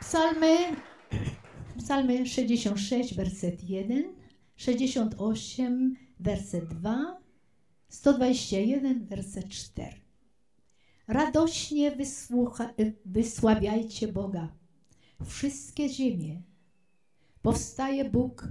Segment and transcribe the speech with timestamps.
[0.00, 0.56] Psalmy,
[1.78, 4.04] psalmy 66, werset 1,
[4.56, 7.18] 68, werset 2,
[7.88, 9.88] 121, werset 4.
[11.08, 12.74] Radośnie wysłucha,
[13.04, 14.48] wysławiajcie Boga,
[15.24, 16.42] wszystkie ziemie.
[17.42, 18.48] Powstaje Bóg,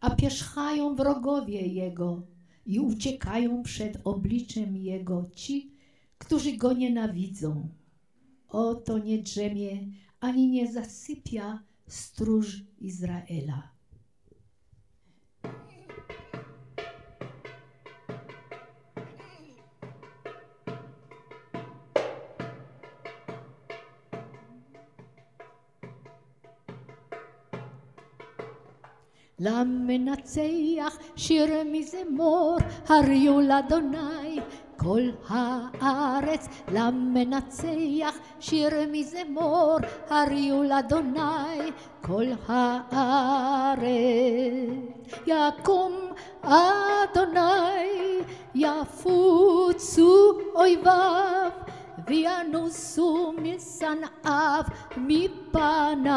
[0.00, 2.22] a pierzchają wrogowie Jego
[2.66, 5.72] i uciekają przed obliczem Jego ci,
[6.18, 7.68] którzy Go nienawidzą.
[8.48, 9.86] Oto nie drzemie,
[10.19, 13.75] ani nie zasypia stróż Izraela.
[29.39, 34.39] למנצח שיר מזמור, הריו לאדוני
[34.82, 39.76] כל הארץ למנצח שיר מזמור,
[40.08, 41.70] הריו לאדוני
[42.00, 43.90] כל הארץ.
[45.26, 45.92] יקום
[46.42, 47.90] אדוני,
[48.54, 51.50] יפוצו אויביו,
[52.06, 54.62] וינוסו משנאיו
[54.96, 56.10] מפניו.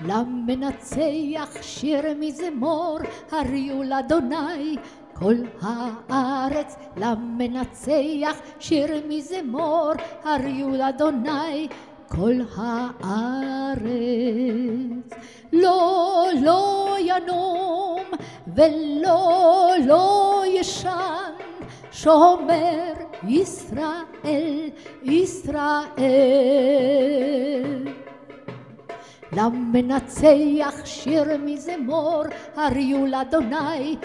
[0.00, 2.98] למנצח שיר מזמור,
[3.30, 4.76] הריעו לאדוני
[5.18, 6.76] כל הארץ.
[6.96, 9.92] למנצח שיר מזמור,
[10.24, 11.68] הריעו לאדוני
[12.08, 13.88] כל הארץ.
[15.52, 18.02] לא, לא ינום
[18.54, 21.32] ולא, לא ישן,
[21.92, 22.92] שומר
[23.28, 24.68] ישראל,
[25.02, 25.98] ישראל.
[29.32, 32.22] למנצח שיר מזמור,
[32.56, 33.96] הריעו לאדוני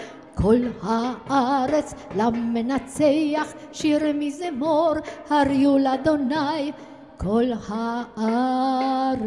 [0.44, 1.94] כל הארץ.
[2.16, 4.92] למנצח שיר מזמור,
[5.30, 6.72] הריעו לאדוני
[7.16, 9.24] כל הארץ.